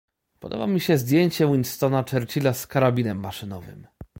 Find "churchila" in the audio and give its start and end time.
2.13-2.53